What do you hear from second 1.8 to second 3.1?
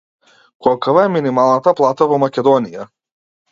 плата во Македонија?